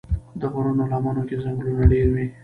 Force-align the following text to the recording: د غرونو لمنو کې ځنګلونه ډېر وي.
د 0.39 0.41
غرونو 0.53 0.83
لمنو 0.91 1.23
کې 1.27 1.35
ځنګلونه 1.43 1.83
ډېر 1.91 2.07
وي. 2.13 2.25